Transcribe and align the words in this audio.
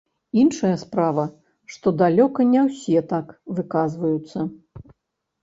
Іншая 0.43 0.71
справа, 0.83 1.25
што 1.73 1.93
далёка 2.03 2.47
не 2.55 2.65
ўсе 2.69 3.05
так 3.13 3.27
выказваюцца. 3.61 4.37